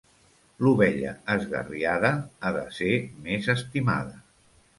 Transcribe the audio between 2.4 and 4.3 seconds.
ha de ser més estimada.